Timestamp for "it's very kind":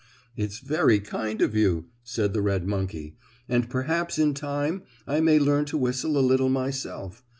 0.35-1.43